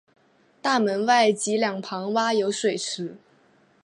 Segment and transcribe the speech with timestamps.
[0.63, 3.17] 大门外及两旁挖有水池。